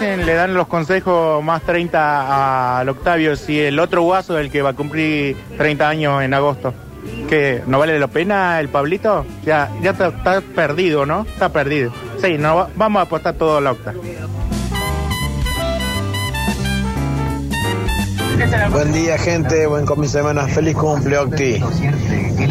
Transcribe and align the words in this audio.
le 0.00 0.34
dan 0.34 0.54
los 0.54 0.66
consejos 0.68 1.42
más 1.42 1.62
30 1.62 2.78
al 2.80 2.88
Octavio, 2.88 3.36
si 3.36 3.58
el 3.60 3.78
otro 3.78 4.02
guaso 4.02 4.34
del 4.34 4.50
que 4.50 4.62
va 4.62 4.70
a 4.70 4.74
cumplir 4.74 5.36
30 5.56 5.88
años 5.88 6.22
en 6.22 6.34
agosto. 6.34 6.72
Que 7.28 7.62
no 7.66 7.78
vale 7.78 7.98
la 7.98 8.08
pena 8.08 8.60
el 8.60 8.68
Pablito, 8.68 9.24
ya, 9.44 9.70
ya 9.82 9.90
está, 9.90 10.40
perdido, 10.54 11.06
¿no? 11.06 11.22
Está 11.22 11.48
perdido. 11.50 11.92
Sí, 12.20 12.36
no, 12.38 12.56
va- 12.56 12.68
vamos 12.74 13.00
a 13.00 13.02
apostar 13.04 13.34
todo 13.34 13.58
al 13.58 13.66
Octa. 13.66 13.94
Buen 18.70 18.92
día, 18.92 19.18
gente. 19.18 19.66
Buen 19.66 19.84
comienzo 19.84 20.18
de 20.18 20.22
semana. 20.22 20.46
Feliz 20.46 20.76
cumple, 20.76 21.18
Octi. 21.18 21.60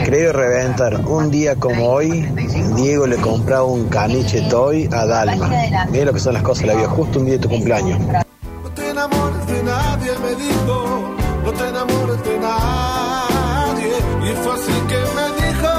Querido 0.04 0.34
reventar, 0.34 1.00
un 1.06 1.32
día 1.32 1.56
como 1.56 1.90
hoy, 1.90 2.28
Diego 2.76 3.08
le 3.08 3.16
compraba 3.18 3.64
un 3.64 3.88
caniche 3.88 4.42
toy 4.50 4.90
a 4.92 5.06
Dalma. 5.06 5.50
Mira 5.90 6.06
lo 6.06 6.14
que 6.14 6.20
son 6.20 6.34
las 6.34 6.44
cosas 6.44 6.66
la 6.66 6.76
vida, 6.76 6.90
justo 6.90 7.20
un 7.20 7.26
día 7.26 7.36
de 7.36 7.40
tu 7.40 7.50
cumpleaños. 7.50 8.00
No 8.00 8.70
te 8.76 8.90
enamores 8.90 9.48
de 9.48 9.64
nadie, 9.64 10.12
me 10.20 10.36
dijo. 10.44 11.16
No 11.46 11.52
te 11.54 11.68
enamores 11.70 12.24
de 12.24 12.40
nadie. 12.40 13.94
Y 14.24 14.36
fue 14.44 14.54
así 14.54 14.74
que 14.90 15.00
me 15.16 15.28
dijo. 15.48 15.74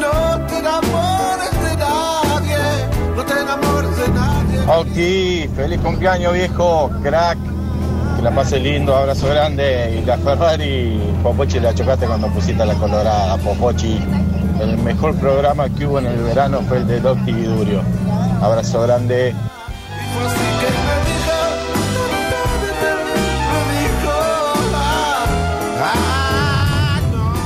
No 0.00 0.46
te 0.46 0.58
enamores 0.58 1.52
de 1.62 1.76
nadie. 1.76 2.58
No 3.16 3.24
te 3.24 3.40
enamores 3.40 3.96
de 3.96 4.08
nadie. 4.08 4.58
Octi, 4.66 5.50
feliz 5.54 5.80
cumpleaños 5.80 6.32
viejo, 6.32 6.90
crack. 7.04 7.51
La 8.22 8.30
pase 8.30 8.60
lindo, 8.60 8.94
abrazo 8.94 9.26
grande. 9.26 9.98
Y 10.00 10.06
la 10.06 10.16
Ferrari, 10.16 10.96
Popochi 11.24 11.58
la 11.58 11.74
chocaste 11.74 12.06
cuando 12.06 12.28
pusiste 12.28 12.64
la 12.64 12.74
colorada, 12.74 13.36
Popochi. 13.38 13.98
El 14.60 14.78
mejor 14.78 15.16
programa 15.16 15.68
que 15.68 15.86
hubo 15.86 15.98
en 15.98 16.06
el 16.06 16.22
verano 16.22 16.60
fue 16.68 16.78
el 16.78 16.86
de 16.86 17.00
Docti 17.00 17.32
y. 17.32 17.80
Abrazo 18.40 18.82
grande. 18.82 19.34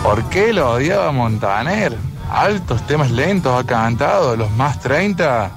¿Por 0.03 0.25
qué 0.29 0.53
lo 0.53 0.73
odiaba 0.73 1.11
Montaner? 1.11 1.97
Altos 2.31 2.87
temas 2.87 3.11
lentos 3.11 3.59
ha 3.59 3.65
cantado, 3.65 4.37
los 4.37 4.51
más 4.51 4.79
30. 4.81 5.51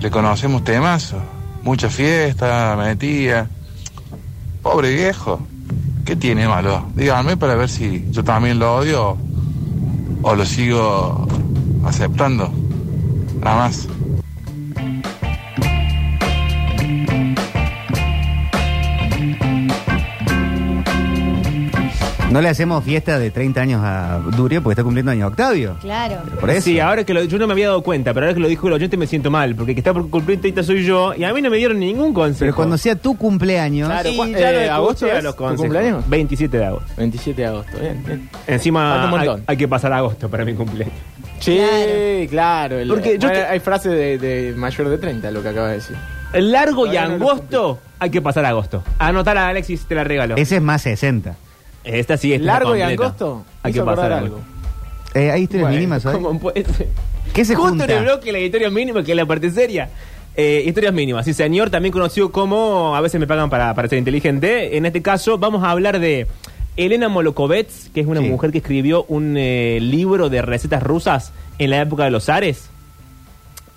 Le 0.00 0.10
conocemos 0.10 0.64
temas, 0.64 1.14
mucha 1.62 1.88
fiesta, 1.88 2.74
metía. 2.76 3.48
Pobre 4.64 4.94
viejo, 4.94 5.40
¿qué 6.06 6.16
tiene 6.16 6.48
malo? 6.48 6.86
Díganme 6.96 7.36
para 7.36 7.54
ver 7.54 7.68
si 7.68 8.06
yo 8.10 8.24
también 8.24 8.58
lo 8.58 8.76
odio 8.76 9.18
o 10.22 10.34
lo 10.34 10.46
sigo 10.46 11.28
aceptando. 11.84 12.50
Nada 13.42 13.56
más. 13.56 13.86
No 22.34 22.40
le 22.42 22.48
hacemos 22.48 22.82
fiesta 22.82 23.16
de 23.20 23.30
30 23.30 23.60
años 23.60 23.80
a 23.84 24.18
Durio 24.36 24.60
porque 24.60 24.72
está 24.72 24.82
cumpliendo 24.82 25.12
año 25.12 25.28
Octavio. 25.28 25.76
Claro. 25.80 26.16
Por 26.40 26.50
eso. 26.50 26.62
Sí, 26.62 26.80
ahora 26.80 27.04
que 27.04 27.14
lo, 27.14 27.22
yo 27.22 27.38
no 27.38 27.46
me 27.46 27.52
había 27.52 27.68
dado 27.68 27.80
cuenta, 27.84 28.12
pero 28.12 28.26
ahora 28.26 28.34
que 28.34 28.40
lo 28.40 28.48
dijo 28.48 28.66
el 28.66 28.72
oyente 28.72 28.96
me 28.96 29.06
siento 29.06 29.30
mal, 29.30 29.54
porque 29.54 29.70
el 29.70 29.76
que 29.76 29.80
está 29.80 29.92
por 29.92 30.10
cumplir 30.10 30.40
30 30.40 30.64
soy 30.64 30.84
yo 30.84 31.14
y 31.14 31.22
a 31.22 31.32
mí 31.32 31.40
no 31.40 31.48
me 31.48 31.58
dieron 31.58 31.78
ningún 31.78 32.12
consejo. 32.12 32.40
Pero 32.40 32.56
cuando 32.56 32.76
sea 32.76 32.96
tu 32.96 33.16
cumpleaños, 33.16 33.88
Claro, 33.88 34.08
Y 34.08 34.16
cua- 34.18 34.32
ya 34.36 34.50
lo 34.50 34.58
eh, 34.58 34.68
agosto 34.68 35.06
a 35.06 35.18
es 35.18 35.22
los 35.22 35.36
tu 35.36 35.42
consejos. 35.44 35.60
cumpleaños. 35.60 36.08
27 36.10 36.58
de 36.58 36.64
agosto. 36.64 36.92
27 36.96 37.40
de 37.40 37.46
agosto, 37.46 37.78
bien, 37.78 38.02
bien. 38.04 38.28
Encima 38.48 39.12
un 39.30 39.42
hay, 39.46 39.56
que 39.56 39.68
pasar 39.68 39.92
agosto 39.92 40.28
para 40.28 40.44
mi 40.44 40.54
cumpleaños. 40.54 40.96
Sí, 41.38 42.26
claro. 42.30 42.80
el- 42.80 42.88
Porque 42.88 43.16
yo 43.16 43.28
bueno, 43.28 43.44
te- 43.44 43.46
hay 43.46 43.60
frase 43.60 43.90
de, 43.90 44.18
de 44.18 44.54
mayor 44.56 44.88
de 44.88 44.98
30, 44.98 45.30
lo 45.30 45.40
que 45.40 45.50
acaba 45.50 45.68
de 45.68 45.74
decir. 45.74 45.96
El 46.32 46.50
largo 46.50 46.88
y 46.88 46.94
no 46.94 46.98
angosto 47.00 47.78
hay 48.00 48.10
que 48.10 48.20
pasar 48.20 48.44
agosto. 48.44 48.82
Anotar 48.98 49.38
a 49.38 49.46
Alexis, 49.46 49.86
te 49.86 49.94
la 49.94 50.02
regalo. 50.02 50.34
ese 50.36 50.56
es 50.56 50.62
más 50.62 50.82
60. 50.82 51.36
Esta 51.84 52.16
sí 52.16 52.32
es 52.32 52.40
la 52.40 52.54
Largo 52.54 52.74
y 52.76 52.80
completa. 52.80 53.02
angosto. 53.04 53.44
Hay 53.62 53.72
hizo 53.72 53.84
que 53.84 53.90
pasar 53.90 54.12
algo. 54.12 54.36
algo. 54.36 54.40
Eh, 55.14 55.30
hay 55.30 55.42
historias 55.42 55.64
Bueno, 55.68 55.76
mínimas 55.76 56.06
hoy. 56.06 56.14
¿Cómo 56.14 56.38
puede 56.40 56.64
ser? 56.64 56.88
¿Qué 57.32 57.44
se 57.44 57.54
Justo 57.54 57.68
junta? 57.70 57.84
en 57.84 57.90
el 57.90 58.02
bloque 58.04 58.32
la 58.32 58.38
historia 58.40 58.70
mínima, 58.70 59.02
que 59.02 59.12
es 59.12 59.16
la 59.16 59.26
parte 59.26 59.50
seria. 59.50 59.90
Eh, 60.36 60.64
historias 60.66 60.92
mínimas. 60.92 61.24
Sí, 61.24 61.32
señor, 61.34 61.70
también 61.70 61.92
conocido 61.92 62.32
como 62.32 62.96
a 62.96 63.00
veces 63.00 63.20
me 63.20 63.26
pagan 63.26 63.48
para, 63.50 63.74
para 63.74 63.88
ser 63.88 63.98
inteligente. 63.98 64.76
En 64.76 64.86
este 64.86 65.02
caso, 65.02 65.38
vamos 65.38 65.62
a 65.62 65.70
hablar 65.70 66.00
de 66.00 66.26
Elena 66.76 67.08
Molokovets, 67.08 67.90
que 67.94 68.00
es 68.00 68.06
una 68.06 68.20
Sí. 68.20 68.28
mujer 68.28 68.50
que 68.50 68.58
escribió 68.58 69.04
un 69.08 69.36
eh, 69.36 69.78
libro 69.80 70.28
de 70.30 70.42
recetas 70.42 70.82
rusas 70.82 71.32
en 71.58 71.70
la 71.70 71.80
época 71.80 72.04
de 72.04 72.10
los 72.10 72.24
zares. 72.24 72.68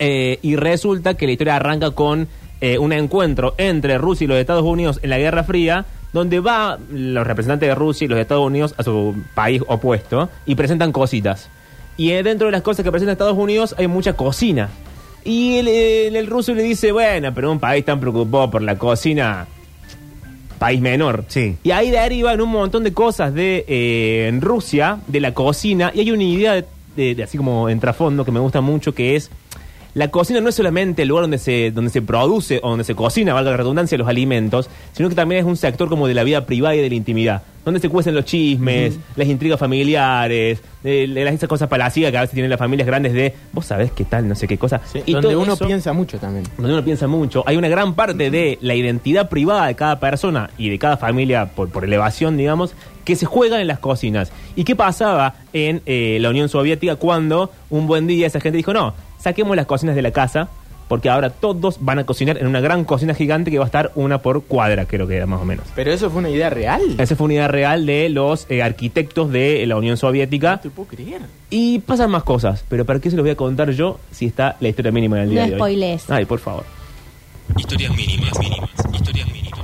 Eh, 0.00 0.38
y 0.42 0.56
resulta 0.56 1.14
que 1.14 1.26
la 1.26 1.32
historia 1.32 1.56
arranca 1.56 1.90
con 1.92 2.28
eh, 2.60 2.78
un 2.78 2.92
encuentro 2.92 3.54
entre 3.58 3.98
Rusia 3.98 4.24
y 4.24 4.28
los 4.28 4.38
Estados 4.38 4.64
Unidos 4.64 4.98
en 5.02 5.10
la 5.10 5.18
Guerra 5.18 5.44
Fría, 5.44 5.86
donde 6.12 6.40
va 6.40 6.78
los 6.90 7.26
representantes 7.26 7.68
de 7.68 7.74
Rusia 7.74 8.04
y 8.06 8.08
los 8.08 8.18
Estados 8.18 8.46
Unidos 8.46 8.74
a 8.78 8.82
su 8.82 9.14
país 9.34 9.62
opuesto 9.66 10.28
y 10.46 10.54
presentan 10.54 10.92
cositas. 10.92 11.48
Y 11.96 12.12
eh, 12.12 12.22
dentro 12.22 12.46
de 12.46 12.52
las 12.52 12.62
cosas 12.62 12.84
que 12.84 12.90
presenta 12.90 13.12
Estados 13.12 13.36
Unidos 13.36 13.74
hay 13.78 13.86
mucha 13.88 14.12
cocina. 14.14 14.68
Y 15.24 15.56
el, 15.58 15.68
el- 15.68 16.16
el 16.16 16.26
ruso 16.26 16.54
le 16.54 16.62
dice, 16.62 16.92
bueno, 16.92 17.32
pero 17.34 17.50
un 17.52 17.58
país 17.58 17.84
tan 17.84 17.98
preocupado 18.00 18.50
por 18.50 18.62
la 18.62 18.78
cocina, 18.78 19.46
país 20.58 20.80
menor. 20.80 21.24
Sí. 21.28 21.56
Y 21.62 21.70
ahí 21.70 21.90
derivan 21.90 22.40
un 22.40 22.50
montón 22.50 22.84
de 22.84 22.92
cosas 22.92 23.34
de 23.34 23.64
eh, 23.68 24.26
en 24.28 24.40
Rusia, 24.40 24.98
de 25.06 25.20
la 25.20 25.34
cocina, 25.34 25.90
y 25.94 26.00
hay 26.00 26.10
una 26.10 26.22
idea 26.24 26.52
de, 26.54 26.64
de- 26.96 27.14
de 27.14 27.22
así 27.22 27.36
como 27.36 27.68
en 27.68 27.78
trasfondo 27.80 28.24
que 28.24 28.32
me 28.32 28.40
gusta 28.40 28.60
mucho, 28.60 28.94
que 28.94 29.16
es 29.16 29.30
la 29.94 30.08
cocina 30.08 30.40
no 30.40 30.48
es 30.48 30.54
solamente 30.54 31.02
el 31.02 31.08
lugar 31.08 31.22
donde 31.22 31.38
se, 31.38 31.70
donde 31.70 31.90
se 31.90 32.02
produce 32.02 32.60
o 32.62 32.70
donde 32.70 32.84
se 32.84 32.94
cocina, 32.94 33.34
valga 33.34 33.50
la 33.50 33.56
redundancia, 33.56 33.98
los 33.98 34.08
alimentos, 34.08 34.68
sino 34.92 35.08
que 35.08 35.14
también 35.14 35.40
es 35.40 35.46
un 35.46 35.56
sector 35.56 35.88
como 35.88 36.06
de 36.06 36.14
la 36.14 36.22
vida 36.24 36.46
privada 36.46 36.74
y 36.76 36.80
de 36.80 36.88
la 36.88 36.94
intimidad, 36.94 37.42
donde 37.64 37.80
se 37.80 37.88
cuecen 37.88 38.14
los 38.14 38.24
chismes, 38.24 38.98
las 39.16 39.26
intrigas 39.28 39.58
familiares, 39.58 40.60
eh, 40.84 41.06
las 41.08 41.34
esas 41.34 41.48
cosas 41.48 41.68
palaciegas 41.68 42.12
que 42.12 42.18
a 42.18 42.20
veces 42.22 42.34
tienen 42.34 42.50
las 42.50 42.58
familias 42.58 42.86
grandes 42.86 43.12
de, 43.12 43.34
vos 43.52 43.66
sabés 43.66 43.90
qué 43.92 44.04
tal, 44.04 44.28
no 44.28 44.34
sé 44.34 44.46
qué 44.46 44.56
cosa. 44.58 44.80
y 45.06 45.12
donde 45.12 45.34
uno 45.36 45.54
eso- 45.54 45.66
piensa 45.66 45.92
mucho 45.92 46.18
también. 46.18 46.44
donde 46.56 46.72
uno 46.74 46.84
piensa 46.84 47.06
mucho, 47.06 47.42
hay 47.46 47.56
una 47.56 47.68
gran 47.68 47.94
parte 47.94 48.30
de 48.30 48.58
la 48.60 48.74
identidad 48.74 49.28
privada 49.28 49.66
de 49.66 49.74
cada 49.74 49.98
persona 49.98 50.50
y 50.58 50.68
de 50.70 50.78
cada 50.78 50.96
familia, 50.96 51.46
por, 51.46 51.70
por 51.70 51.84
elevación, 51.84 52.36
digamos, 52.36 52.74
que 53.04 53.16
se 53.16 53.24
juega 53.26 53.60
en 53.60 53.66
las 53.66 53.78
cocinas. 53.78 54.30
¿Y 54.54 54.64
qué 54.64 54.76
pasaba 54.76 55.34
en 55.54 55.80
eh, 55.86 56.18
la 56.20 56.28
Unión 56.28 56.48
Soviética 56.50 56.96
cuando 56.96 57.50
un 57.70 57.86
buen 57.86 58.06
día 58.06 58.26
esa 58.26 58.38
gente 58.38 58.58
dijo, 58.58 58.74
no, 58.74 58.92
saquemos 59.18 59.56
las 59.56 59.66
cocinas 59.66 59.94
de 59.96 60.02
la 60.02 60.10
casa, 60.10 60.48
porque 60.88 61.10
ahora 61.10 61.28
todos 61.30 61.76
van 61.80 61.98
a 61.98 62.06
cocinar 62.06 62.38
en 62.38 62.46
una 62.46 62.60
gran 62.60 62.84
cocina 62.84 63.12
gigante 63.14 63.50
que 63.50 63.58
va 63.58 63.64
a 63.64 63.66
estar 63.66 63.92
una 63.94 64.18
por 64.22 64.42
cuadra, 64.44 64.86
creo 64.86 65.06
que 65.06 65.16
era 65.16 65.26
más 65.26 65.42
o 65.42 65.44
menos. 65.44 65.66
Pero 65.74 65.92
eso 65.92 66.08
fue 66.10 66.20
una 66.20 66.30
idea 66.30 66.48
real. 66.48 66.80
Esa 66.96 67.14
fue 67.14 67.26
una 67.26 67.34
idea 67.34 67.48
real 67.48 67.84
de 67.84 68.08
los 68.08 68.46
eh, 68.48 68.62
arquitectos 68.62 69.30
de 69.30 69.66
la 69.66 69.76
Unión 69.76 69.98
Soviética. 69.98 70.52
No 70.52 70.60
te 70.60 70.70
puedo 70.70 70.88
creer. 70.88 71.20
Y 71.50 71.80
pasan 71.80 72.10
más 72.10 72.22
cosas, 72.22 72.64
pero 72.70 72.86
¿para 72.86 73.00
qué 73.00 73.10
se 73.10 73.16
los 73.16 73.22
voy 73.24 73.32
a 73.32 73.36
contar 73.36 73.70
yo 73.72 74.00
si 74.10 74.24
está 74.26 74.56
la 74.60 74.68
historia 74.68 74.90
mínima 74.90 75.18
del 75.18 75.28
día 75.30 75.42
No 75.42 75.46
de 75.48 75.52
hoy? 75.54 75.58
spoilees. 75.58 76.10
Ay, 76.10 76.24
por 76.24 76.38
favor. 76.38 76.64
Historias 77.56 77.94
mínimas, 77.94 78.38
mínimas, 78.38 78.70
historias 78.92 79.26
mínimas. 79.30 79.58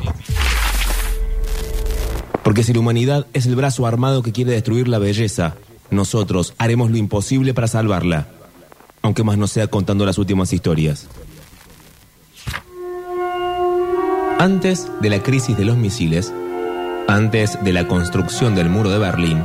Porque 2.42 2.62
si 2.62 2.74
la 2.74 2.80
humanidad 2.80 3.26
es 3.32 3.46
el 3.46 3.56
brazo 3.56 3.86
armado 3.86 4.22
que 4.22 4.32
quiere 4.32 4.52
destruir 4.52 4.88
la 4.88 4.98
belleza, 4.98 5.54
nosotros 5.90 6.52
haremos 6.58 6.90
lo 6.90 6.98
imposible 6.98 7.54
para 7.54 7.66
salvarla. 7.68 8.26
Aunque 9.04 9.22
más 9.22 9.36
no 9.36 9.46
sea 9.46 9.66
contando 9.66 10.06
las 10.06 10.16
últimas 10.16 10.54
historias. 10.54 11.08
Antes 14.38 14.90
de 15.02 15.10
la 15.10 15.22
crisis 15.22 15.58
de 15.58 15.66
los 15.66 15.76
misiles, 15.76 16.32
antes 17.06 17.62
de 17.62 17.74
la 17.74 17.86
construcción 17.86 18.54
del 18.54 18.70
muro 18.70 18.88
de 18.88 18.98
Berlín, 18.98 19.42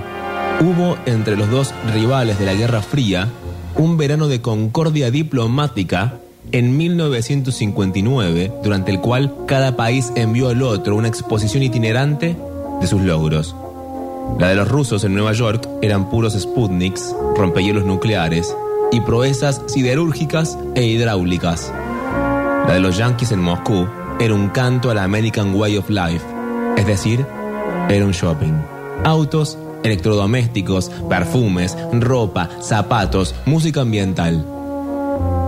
hubo 0.61 0.97
entre 1.05 1.35
los 1.35 1.51
dos 1.51 1.73
rivales 1.93 2.39
de 2.39 2.45
la 2.45 2.53
Guerra 2.53 2.81
Fría 2.81 3.27
un 3.75 3.97
verano 3.97 4.29
de 4.29 4.41
concordia 4.41 5.11
diplomática 5.11 6.13
en 6.53 6.77
1959, 6.77 8.53
durante 8.63 8.91
el 8.91 9.01
cual 9.01 9.35
cada 9.45 9.75
país 9.75 10.13
envió 10.15 10.47
al 10.47 10.63
otro 10.63 10.95
una 10.95 11.09
exposición 11.09 11.63
itinerante 11.63 12.37
de 12.79 12.87
sus 12.87 13.01
logros. 13.01 13.53
La 14.39 14.47
de 14.47 14.55
los 14.55 14.69
rusos 14.69 15.03
en 15.03 15.15
Nueva 15.15 15.33
York 15.33 15.67
eran 15.81 16.09
puros 16.09 16.39
Sputniks, 16.39 17.13
rompehielos 17.35 17.83
nucleares 17.83 18.55
y 18.91 19.01
proezas 19.01 19.61
siderúrgicas 19.67 20.57
e 20.75 20.83
hidráulicas. 20.83 21.71
La 22.67 22.73
de 22.73 22.79
los 22.79 22.97
yankees 22.97 23.31
en 23.31 23.41
Moscú 23.41 23.87
era 24.19 24.33
un 24.33 24.49
canto 24.49 24.89
a 24.89 24.93
la 24.93 25.03
American 25.03 25.55
Way 25.55 25.77
of 25.77 25.89
Life, 25.89 26.25
es 26.77 26.85
decir, 26.85 27.25
era 27.89 28.05
un 28.05 28.11
shopping. 28.11 28.53
Autos, 29.03 29.57
electrodomésticos, 29.83 30.89
perfumes, 31.09 31.77
ropa, 31.93 32.49
zapatos, 32.61 33.33
música 33.45 33.81
ambiental. 33.81 34.45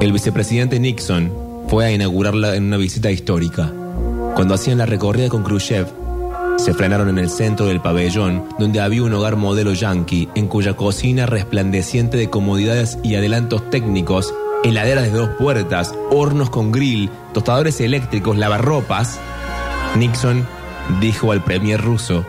El 0.01 0.11
vicepresidente 0.13 0.79
Nixon 0.79 1.31
fue 1.67 1.85
a 1.85 1.91
inaugurarla 1.91 2.55
en 2.55 2.65
una 2.65 2.77
visita 2.77 3.11
histórica. 3.11 3.71
Cuando 4.35 4.53
hacían 4.53 4.77
la 4.77 4.85
recorrida 4.85 5.29
con 5.29 5.43
Khrushchev, 5.43 6.00
se 6.61 6.75
frenaron 6.75 7.09
en 7.09 7.17
el 7.17 7.29
centro 7.29 7.65
del 7.65 7.81
pabellón, 7.81 8.45
donde 8.59 8.81
había 8.81 9.01
un 9.01 9.13
hogar 9.13 9.35
modelo 9.35 9.73
yankee, 9.73 10.29
en 10.35 10.47
cuya 10.47 10.75
cocina 10.75 11.25
resplandeciente 11.25 12.17
de 12.17 12.29
comodidades 12.29 12.99
y 13.01 13.15
adelantos 13.15 13.67
técnicos 13.71 14.31
heladeras 14.63 15.05
de 15.05 15.11
dos 15.11 15.29
puertas, 15.39 15.95
hornos 16.11 16.51
con 16.51 16.71
grill, 16.71 17.09
tostadores 17.33 17.81
eléctricos, 17.81 18.37
lavarropas, 18.37 19.19
Nixon 19.97 20.45
dijo 20.99 21.31
al 21.31 21.43
premier 21.43 21.81
ruso 21.81 22.25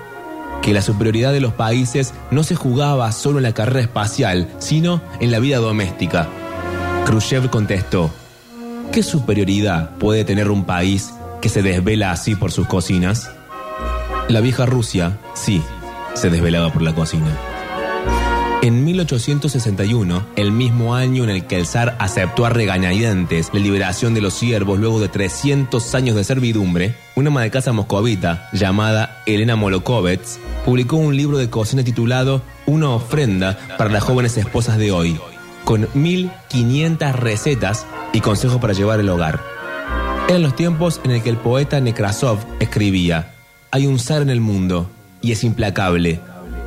que 0.62 0.73
la 0.73 0.81
superioridad 0.81 1.32
de 1.32 1.40
los 1.40 1.52
países 1.52 2.14
no 2.31 2.43
se 2.43 2.55
jugaba 2.55 3.12
solo 3.12 3.38
en 3.38 3.43
la 3.43 3.52
carrera 3.52 3.81
espacial, 3.81 4.49
sino 4.58 5.02
en 5.20 5.31
la 5.31 5.40
vida 5.40 5.58
doméstica. 5.58 6.28
Khrushchev 7.05 7.50
contestó, 7.50 8.11
¿qué 8.93 9.02
superioridad 9.02 9.90
puede 9.96 10.25
tener 10.25 10.50
un 10.50 10.64
país 10.64 11.12
que 11.43 11.50
se 11.50 11.62
desvela 11.62 12.12
así 12.12 12.35
por 12.35 12.50
sus 12.50 12.67
cocinas? 12.67 13.31
La 14.29 14.41
vieja 14.41 14.67
Rusia, 14.67 15.19
sí, 15.35 15.63
se 16.15 16.31
desvelaba 16.31 16.73
por 16.73 16.83
la 16.83 16.95
cocina. 16.95 17.37
En 18.63 18.85
1861, 18.85 20.25
el 20.37 20.53
mismo 20.53 20.95
año 20.95 21.25
en 21.25 21.31
el 21.31 21.47
que 21.47 21.59
el 21.59 21.67
zar 21.67 21.97
aceptó 21.99 22.47
a 22.47 22.51
regañadientes 22.51 23.51
la 23.53 23.59
liberación 23.59 24.15
de 24.15 24.21
los 24.21 24.35
siervos 24.35 24.79
luego 24.79 25.01
de 25.01 25.09
300 25.09 25.95
años 25.97 26.15
de 26.15 26.23
servidumbre, 26.23 26.95
una 27.17 27.29
ama 27.31 27.43
de 27.43 27.51
casa 27.51 27.73
moscovita 27.73 28.49
llamada 28.53 29.21
Elena 29.27 29.57
Molokovets 29.57 30.39
publicó 30.65 30.97
un 30.97 31.17
libro 31.17 31.39
de 31.39 31.51
cocina 31.51 31.83
titulado 31.83 32.43
Una 32.65 32.91
ofrenda 32.91 33.59
para 33.77 33.91
las 33.91 34.05
jóvenes 34.05 34.37
esposas 34.37 34.79
de 34.79 34.93
hoy, 34.93 35.19
con 35.65 35.89
1500 35.95 37.17
recetas 37.17 37.85
y 38.13 38.21
consejos 38.21 38.61
para 38.61 38.75
llevar 38.75 39.01
el 39.01 39.09
hogar. 39.09 39.41
Eran 40.29 40.43
los 40.43 40.55
tiempos 40.55 41.01
en 41.03 41.11
el 41.11 41.23
que 41.23 41.31
el 41.31 41.37
poeta 41.37 41.81
Nekrasov 41.81 42.39
escribía: 42.61 43.31
Hay 43.75 43.87
un 43.87 43.99
zar 43.99 44.21
en 44.21 44.29
el 44.29 44.43
mundo 44.43 44.91
y 45.23 45.33
es 45.33 45.45
implacable, 45.45 46.21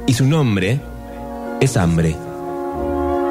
y 0.08 0.14
su 0.14 0.26
nombre 0.26 0.80
es 1.62 1.78
hambre. 1.78 2.16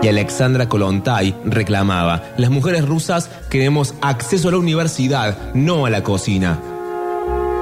Y 0.01 0.07
Alexandra 0.07 0.69
Kolontai 0.69 1.35
reclamaba, 1.45 2.23
las 2.37 2.53
mujeres 2.53 2.87
rusas 2.87 3.29
queremos 3.51 3.97
acceso 4.01 4.47
a 4.47 4.53
la 4.53 4.59
universidad, 4.59 5.53
no 5.55 5.87
a 5.87 5.91
la 5.91 6.05
cocina. 6.05 6.61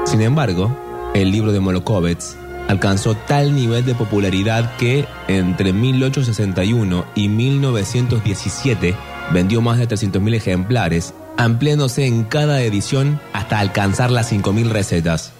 Sin 0.04 0.20
embargo, 0.20 0.76
el 1.14 1.32
libro 1.32 1.50
de 1.50 1.60
Molokovets 1.60 2.36
alcanzó 2.68 3.14
tal 3.14 3.54
nivel 3.54 3.86
de 3.86 3.94
popularidad 3.94 4.76
que 4.76 5.06
entre 5.28 5.72
1861 5.72 7.06
y 7.14 7.28
1917 7.28 8.94
vendió 9.32 9.62
más 9.62 9.78
de 9.78 9.88
300.000 9.88 10.34
ejemplares, 10.34 11.14
ampliándose 11.38 12.04
en 12.04 12.24
cada 12.24 12.60
edición 12.60 13.18
hasta 13.32 13.60
alcanzar 13.60 14.10
las 14.10 14.30
5.000 14.30 14.68
recetas. 14.68 15.32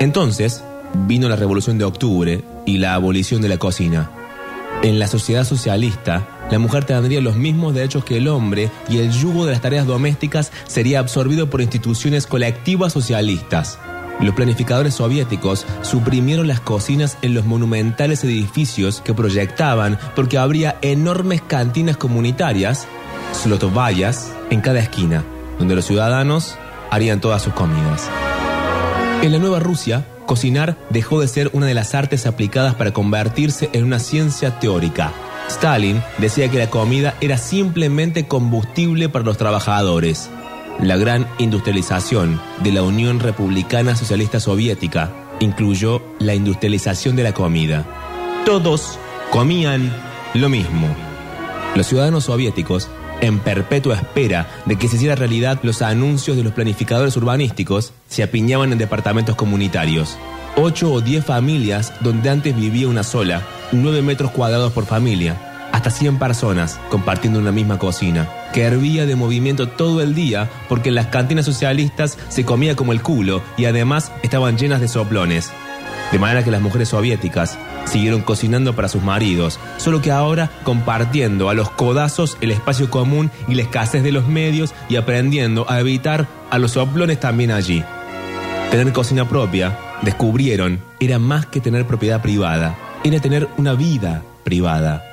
Entonces, 0.00 0.62
vino 1.06 1.28
la 1.28 1.36
Revolución 1.36 1.78
de 1.78 1.84
Octubre 1.84 2.44
y 2.66 2.78
la 2.78 2.94
abolición 2.94 3.42
de 3.42 3.48
la 3.48 3.58
cocina. 3.58 4.10
En 4.82 5.00
la 5.00 5.08
sociedad 5.08 5.44
socialista, 5.44 6.46
la 6.52 6.58
mujer 6.60 6.84
tendría 6.84 7.20
los 7.20 7.34
mismos 7.34 7.74
derechos 7.74 8.04
que 8.04 8.16
el 8.18 8.28
hombre 8.28 8.70
y 8.88 8.98
el 8.98 9.10
yugo 9.10 9.44
de 9.44 9.52
las 9.52 9.60
tareas 9.60 9.86
domésticas 9.86 10.52
sería 10.68 11.00
absorbido 11.00 11.50
por 11.50 11.60
instituciones 11.60 12.28
colectivas 12.28 12.92
socialistas. 12.92 13.78
Los 14.20 14.34
planificadores 14.34 14.94
soviéticos 14.94 15.66
suprimieron 15.82 16.46
las 16.46 16.60
cocinas 16.60 17.18
en 17.22 17.34
los 17.34 17.44
monumentales 17.44 18.22
edificios 18.22 19.00
que 19.00 19.14
proyectaban 19.14 19.98
porque 20.14 20.38
habría 20.38 20.76
enormes 20.80 21.42
cantinas 21.42 21.96
comunitarias, 21.96 22.86
slotovayas, 23.32 24.32
en 24.50 24.60
cada 24.60 24.78
esquina, 24.78 25.24
donde 25.58 25.74
los 25.74 25.84
ciudadanos 25.84 26.56
harían 26.90 27.20
todas 27.20 27.42
sus 27.42 27.52
comidas. 27.52 28.08
En 29.20 29.32
la 29.32 29.38
Nueva 29.38 29.58
Rusia, 29.58 30.06
cocinar 30.26 30.78
dejó 30.90 31.20
de 31.20 31.26
ser 31.26 31.50
una 31.52 31.66
de 31.66 31.74
las 31.74 31.94
artes 31.94 32.24
aplicadas 32.24 32.76
para 32.76 32.92
convertirse 32.92 33.68
en 33.72 33.82
una 33.82 33.98
ciencia 33.98 34.60
teórica. 34.60 35.12
Stalin 35.48 36.00
decía 36.18 36.48
que 36.50 36.58
la 36.58 36.70
comida 36.70 37.16
era 37.20 37.36
simplemente 37.36 38.28
combustible 38.28 39.08
para 39.08 39.24
los 39.24 39.36
trabajadores. 39.36 40.30
La 40.80 40.96
gran 40.96 41.26
industrialización 41.38 42.40
de 42.62 42.70
la 42.70 42.82
Unión 42.82 43.18
Republicana 43.18 43.96
Socialista 43.96 44.38
Soviética 44.38 45.10
incluyó 45.40 46.00
la 46.20 46.36
industrialización 46.36 47.16
de 47.16 47.24
la 47.24 47.34
comida. 47.34 47.84
Todos 48.46 49.00
comían 49.32 49.92
lo 50.34 50.48
mismo. 50.48 50.86
Los 51.74 51.88
ciudadanos 51.88 52.24
soviéticos, 52.24 52.88
en 53.20 53.38
perpetua 53.38 53.96
espera 53.96 54.48
de 54.66 54.76
que 54.76 54.88
se 54.88 54.96
hiciera 54.96 55.14
realidad 55.14 55.58
los 55.62 55.82
anuncios 55.82 56.36
de 56.36 56.44
los 56.44 56.52
planificadores 56.52 57.16
urbanísticos, 57.16 57.92
se 58.08 58.22
apiñaban 58.22 58.72
en 58.72 58.78
departamentos 58.78 59.36
comunitarios. 59.36 60.16
Ocho 60.56 60.92
o 60.92 61.00
diez 61.00 61.24
familias 61.24 61.92
donde 62.00 62.30
antes 62.30 62.56
vivía 62.56 62.88
una 62.88 63.02
sola, 63.02 63.42
nueve 63.72 64.02
metros 64.02 64.30
cuadrados 64.30 64.72
por 64.72 64.86
familia, 64.86 65.36
hasta 65.72 65.90
100 65.90 66.18
personas 66.18 66.80
compartiendo 66.88 67.38
una 67.38 67.52
misma 67.52 67.78
cocina, 67.78 68.28
que 68.52 68.62
hervía 68.62 69.06
de 69.06 69.16
movimiento 69.16 69.68
todo 69.68 70.02
el 70.02 70.14
día 70.14 70.48
porque 70.68 70.88
en 70.88 70.94
las 70.94 71.06
cantinas 71.06 71.44
socialistas 71.44 72.18
se 72.28 72.44
comía 72.44 72.74
como 72.74 72.92
el 72.92 73.02
culo 73.02 73.42
y 73.56 73.66
además 73.66 74.10
estaban 74.22 74.56
llenas 74.56 74.80
de 74.80 74.88
soplones. 74.88 75.52
De 76.12 76.18
manera 76.18 76.42
que 76.42 76.50
las 76.50 76.62
mujeres 76.62 76.88
soviéticas 76.88 77.58
siguieron 77.84 78.22
cocinando 78.22 78.74
para 78.74 78.88
sus 78.88 79.02
maridos, 79.02 79.60
solo 79.76 80.00
que 80.00 80.10
ahora 80.10 80.50
compartiendo 80.64 81.50
a 81.50 81.54
los 81.54 81.70
codazos 81.70 82.38
el 82.40 82.50
espacio 82.50 82.90
común 82.90 83.30
y 83.46 83.54
la 83.54 83.62
escasez 83.62 84.02
de 84.02 84.12
los 84.12 84.26
medios 84.26 84.74
y 84.88 84.96
aprendiendo 84.96 85.70
a 85.70 85.80
evitar 85.80 86.26
a 86.50 86.58
los 86.58 86.72
soplones 86.72 87.20
también 87.20 87.50
allí. 87.50 87.84
Tener 88.70 88.92
cocina 88.92 89.28
propia, 89.28 89.78
descubrieron, 90.02 90.80
era 91.00 91.18
más 91.18 91.46
que 91.46 91.60
tener 91.60 91.86
propiedad 91.86 92.22
privada, 92.22 92.76
era 93.04 93.20
tener 93.20 93.48
una 93.58 93.74
vida 93.74 94.22
privada. 94.44 95.04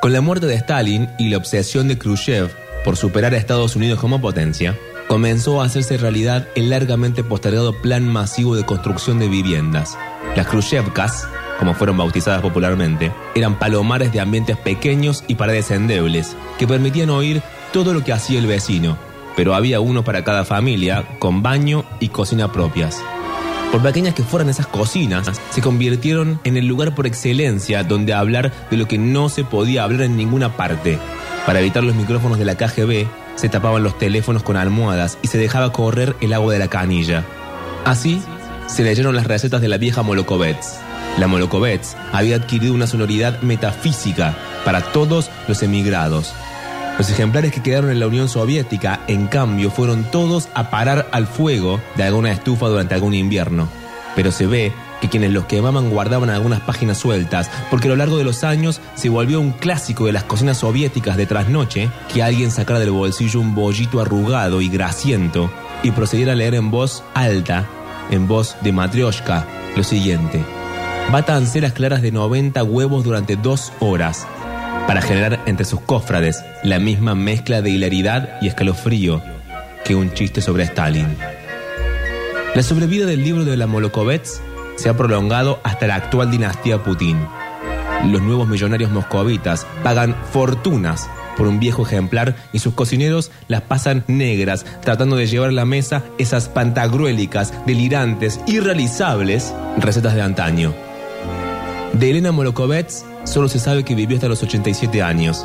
Con 0.00 0.12
la 0.12 0.20
muerte 0.20 0.46
de 0.46 0.54
Stalin 0.54 1.08
y 1.18 1.28
la 1.28 1.36
obsesión 1.36 1.88
de 1.88 1.98
Khrushchev 1.98 2.50
por 2.84 2.96
superar 2.96 3.34
a 3.34 3.36
Estados 3.36 3.76
Unidos 3.76 4.00
como 4.00 4.20
potencia, 4.20 4.76
comenzó 5.08 5.60
a 5.60 5.64
hacerse 5.64 5.96
realidad 5.96 6.46
el 6.54 6.70
largamente 6.70 7.24
postergado 7.24 7.72
plan 7.72 8.06
masivo 8.06 8.54
de 8.54 8.64
construcción 8.64 9.18
de 9.18 9.28
viviendas. 9.28 9.98
Las 10.36 10.46
Khrushchevkas, 10.46 11.26
como 11.58 11.74
fueron 11.74 11.96
bautizadas 11.96 12.42
popularmente, 12.42 13.10
eran 13.34 13.58
palomares 13.58 14.12
de 14.12 14.20
ambientes 14.20 14.56
pequeños 14.58 15.24
y 15.26 15.34
paredes 15.34 15.70
endebles, 15.70 16.36
que 16.58 16.68
permitían 16.68 17.10
oír 17.10 17.42
todo 17.72 17.94
lo 17.94 18.04
que 18.04 18.12
hacía 18.12 18.38
el 18.38 18.46
vecino, 18.46 18.98
pero 19.34 19.54
había 19.54 19.80
uno 19.80 20.04
para 20.04 20.24
cada 20.24 20.44
familia, 20.44 21.04
con 21.18 21.42
baño 21.42 21.84
y 22.00 22.08
cocina 22.08 22.52
propias. 22.52 23.02
Por 23.72 23.82
pequeñas 23.82 24.14
que 24.14 24.22
fueran 24.22 24.50
esas 24.50 24.66
cocinas, 24.66 25.30
se 25.50 25.60
convirtieron 25.60 26.38
en 26.44 26.56
el 26.56 26.66
lugar 26.66 26.94
por 26.94 27.06
excelencia 27.06 27.82
donde 27.82 28.14
hablar 28.14 28.52
de 28.70 28.76
lo 28.76 28.86
que 28.86 28.98
no 28.98 29.28
se 29.28 29.44
podía 29.44 29.84
hablar 29.84 30.02
en 30.02 30.16
ninguna 30.16 30.56
parte. 30.56 30.98
Para 31.46 31.60
evitar 31.60 31.82
los 31.82 31.94
micrófonos 31.94 32.38
de 32.38 32.44
la 32.44 32.56
KGB, 32.56 33.06
se 33.38 33.48
tapaban 33.48 33.84
los 33.84 33.96
teléfonos 33.96 34.42
con 34.42 34.56
almohadas 34.56 35.16
y 35.22 35.28
se 35.28 35.38
dejaba 35.38 35.72
correr 35.72 36.16
el 36.20 36.32
agua 36.32 36.52
de 36.52 36.58
la 36.58 36.66
canilla. 36.66 37.24
Así, 37.84 38.20
se 38.66 38.82
leyeron 38.82 39.14
las 39.14 39.28
recetas 39.28 39.60
de 39.60 39.68
la 39.68 39.78
vieja 39.78 40.02
Molokovets. 40.02 40.80
La 41.18 41.28
Molokovets 41.28 41.96
había 42.12 42.36
adquirido 42.36 42.74
una 42.74 42.88
sonoridad 42.88 43.40
metafísica 43.42 44.36
para 44.64 44.80
todos 44.80 45.30
los 45.46 45.62
emigrados. 45.62 46.34
Los 46.98 47.10
ejemplares 47.10 47.52
que 47.52 47.62
quedaron 47.62 47.90
en 47.90 48.00
la 48.00 48.08
Unión 48.08 48.28
Soviética, 48.28 49.00
en 49.06 49.28
cambio, 49.28 49.70
fueron 49.70 50.02
todos 50.10 50.48
a 50.54 50.68
parar 50.68 51.06
al 51.12 51.28
fuego 51.28 51.80
de 51.94 52.02
alguna 52.02 52.32
estufa 52.32 52.66
durante 52.66 52.96
algún 52.96 53.14
invierno. 53.14 53.68
Pero 54.16 54.32
se 54.32 54.46
ve 54.48 54.72
que 55.00 55.08
quienes 55.08 55.32
los 55.32 55.44
quemaban 55.46 55.90
guardaban 55.90 56.30
algunas 56.30 56.60
páginas 56.60 56.98
sueltas, 56.98 57.50
porque 57.70 57.88
a 57.88 57.90
lo 57.90 57.96
largo 57.96 58.16
de 58.16 58.24
los 58.24 58.44
años 58.44 58.80
se 58.94 59.08
volvió 59.08 59.40
un 59.40 59.52
clásico 59.52 60.06
de 60.06 60.12
las 60.12 60.24
cocinas 60.24 60.58
soviéticas 60.58 61.16
de 61.16 61.26
trasnoche 61.26 61.88
que 62.12 62.22
alguien 62.22 62.50
sacara 62.50 62.80
del 62.80 62.90
bolsillo 62.90 63.40
un 63.40 63.54
bollito 63.54 64.00
arrugado 64.00 64.60
y 64.60 64.68
grasiento 64.68 65.50
y 65.82 65.90
procediera 65.92 66.32
a 66.32 66.36
leer 66.36 66.54
en 66.54 66.70
voz 66.70 67.04
alta, 67.14 67.66
en 68.10 68.26
voz 68.26 68.56
de 68.62 68.72
matrioshka, 68.72 69.46
lo 69.76 69.84
siguiente. 69.84 70.44
Batan 71.12 71.46
ceras 71.46 71.72
claras 71.72 72.02
de 72.02 72.12
90 72.12 72.62
huevos 72.64 73.04
durante 73.04 73.36
dos 73.36 73.72
horas, 73.80 74.26
para 74.86 75.02
generar 75.02 75.40
entre 75.46 75.64
sus 75.64 75.80
cofrades 75.80 76.44
la 76.62 76.78
misma 76.78 77.14
mezcla 77.14 77.62
de 77.62 77.70
hilaridad 77.70 78.38
y 78.40 78.48
escalofrío 78.48 79.22
que 79.84 79.94
un 79.94 80.12
chiste 80.12 80.40
sobre 80.40 80.64
Stalin. 80.64 81.16
La 82.54 82.62
sobrevida 82.62 83.06
del 83.06 83.22
libro 83.22 83.44
de 83.44 83.56
la 83.56 83.66
Molokovets 83.66 84.40
se 84.78 84.88
ha 84.88 84.96
prolongado 84.96 85.60
hasta 85.64 85.88
la 85.88 85.96
actual 85.96 86.30
dinastía 86.30 86.82
Putin. 86.82 87.18
Los 88.06 88.22
nuevos 88.22 88.48
millonarios 88.48 88.92
moscovitas 88.92 89.66
pagan 89.82 90.16
fortunas 90.32 91.10
por 91.36 91.48
un 91.48 91.58
viejo 91.58 91.82
ejemplar 91.84 92.36
y 92.52 92.60
sus 92.60 92.74
cocineros 92.74 93.30
las 93.48 93.62
pasan 93.62 94.04
negras 94.06 94.64
tratando 94.80 95.16
de 95.16 95.26
llevar 95.26 95.50
a 95.50 95.52
la 95.52 95.64
mesa 95.64 96.04
esas 96.16 96.48
pantagruélicas, 96.48 97.52
delirantes, 97.66 98.40
irrealizables 98.46 99.52
recetas 99.78 100.14
de 100.14 100.22
antaño. 100.22 100.74
De 101.92 102.10
Elena 102.10 102.30
Molokovets 102.30 103.04
solo 103.24 103.48
se 103.48 103.58
sabe 103.58 103.84
que 103.84 103.96
vivió 103.96 104.16
hasta 104.16 104.28
los 104.28 104.42
87 104.42 105.02
años, 105.02 105.44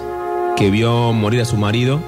que 0.56 0.70
vio 0.70 1.12
morir 1.12 1.42
a 1.42 1.46
su 1.46 1.58
marido 1.58 2.00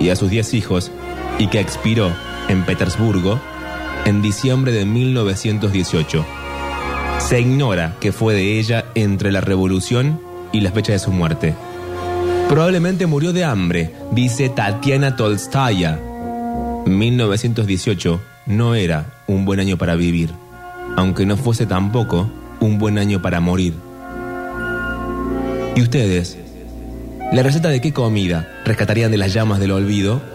y 0.00 0.10
a 0.10 0.16
sus 0.16 0.28
10 0.28 0.52
hijos 0.54 0.90
y 1.38 1.48
que 1.48 1.60
expiró 1.60 2.12
en 2.48 2.64
Petersburgo 2.64 3.40
en 4.04 4.20
diciembre 4.20 4.72
de 4.72 4.84
1918. 4.84 6.43
Se 7.24 7.40
ignora 7.40 7.96
qué 8.00 8.12
fue 8.12 8.34
de 8.34 8.58
ella 8.58 8.84
entre 8.94 9.32
la 9.32 9.40
revolución 9.40 10.20
y 10.52 10.60
la 10.60 10.72
fecha 10.72 10.92
de 10.92 10.98
su 10.98 11.10
muerte. 11.10 11.54
Probablemente 12.50 13.06
murió 13.06 13.32
de 13.32 13.44
hambre, 13.44 13.92
dice 14.12 14.50
Tatiana 14.50 15.16
Tolstaya. 15.16 15.98
1918 16.84 18.20
no 18.44 18.74
era 18.74 19.06
un 19.26 19.46
buen 19.46 19.58
año 19.58 19.78
para 19.78 19.94
vivir, 19.94 20.34
aunque 20.96 21.24
no 21.24 21.38
fuese 21.38 21.64
tampoco 21.64 22.30
un 22.60 22.76
buen 22.76 22.98
año 22.98 23.22
para 23.22 23.40
morir. 23.40 23.72
¿Y 25.76 25.80
ustedes? 25.80 26.36
¿La 27.32 27.42
receta 27.42 27.70
de 27.70 27.80
qué 27.80 27.94
comida 27.94 28.46
rescatarían 28.66 29.10
de 29.10 29.16
las 29.16 29.32
llamas 29.32 29.60
del 29.60 29.70
olvido? 29.72 30.33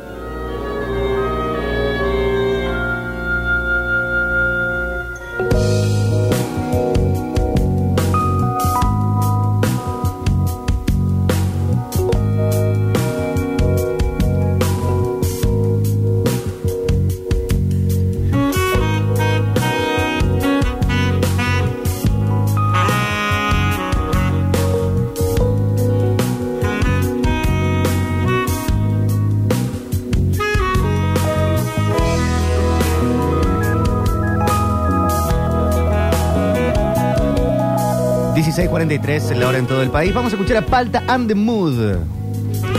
...16.43 38.50 39.36
la 39.36 39.48
hora 39.48 39.60
en 39.60 39.68
todo 39.68 39.84
el 39.84 39.92
país. 39.92 40.12
Vamos 40.12 40.34
a 40.34 40.36
escuchar 40.36 40.58
a 40.58 40.66
Palta 40.66 41.04
and 41.08 41.28
the 41.28 41.36
Mood. 41.36 41.98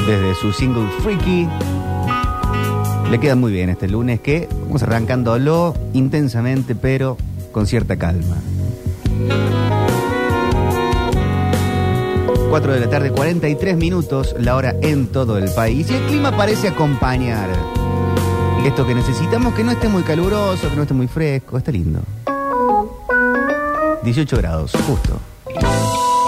Desde 0.05 0.35
su 0.35 0.53
single 0.53 0.89
Freaky. 1.01 1.49
Le 3.09 3.21
queda 3.21 3.37
muy 3.37 3.53
bien 3.53 3.71
este 3.71 3.87
lunes 3.87 4.19
que 4.19 4.49
vamos 4.65 4.83
arrancándolo 4.83 5.77
intensamente, 5.93 6.75
pero 6.75 7.17
con 7.53 7.69
cierta 7.69 7.97
calma. 7.97 8.37
4 12.49 12.73
de 12.73 12.81
la 12.81 12.91
tarde, 12.91 13.13
43 13.13 13.77
minutos, 13.77 14.35
la 14.41 14.57
hora 14.57 14.75
en 14.83 15.07
todo 15.07 15.39
el 15.39 15.53
país. 15.53 15.89
Y 15.89 15.95
el 15.95 16.03
clima 16.07 16.37
parece 16.37 16.67
acompañar 16.67 17.49
esto 18.67 18.85
que 18.85 18.97
necesitamos, 18.97 19.55
que 19.55 19.63
no 19.63 19.71
esté 19.71 19.89
muy 19.89 20.03
caluroso, 20.03 20.69
que 20.69 20.75
no 20.75 20.83
esté 20.83 20.95
muy 20.95 21.07
fresco, 21.07 21.59
está 21.59 21.71
lindo. 21.71 22.01
18 24.03 24.37
grados, 24.37 24.73
justo. 24.85 25.21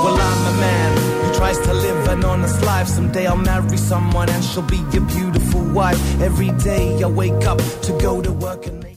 Well, 0.03 0.19
I'm 0.19 0.55
a 0.55 0.61
man 0.61 0.91
who 1.23 1.35
tries 1.39 1.59
to 1.61 1.73
live 1.73 2.09
an 2.09 2.25
honest 2.25 2.61
life. 2.63 2.89
Someday 2.89 3.27
I'll 3.27 3.37
marry 3.37 3.77
someone 3.77 4.29
and 4.29 4.45
she'll 4.45 4.63
be 4.63 4.81
a 4.97 5.01
beautiful 5.01 5.63
wife. 5.73 6.01
Every 6.21 6.51
day 6.71 7.03
I 7.03 7.07
wake 7.07 7.45
up 7.47 7.59
to 7.59 7.93
go 8.01 8.21
to 8.21 8.33
work 8.33 8.67
and 8.67 8.83
make 8.83 8.93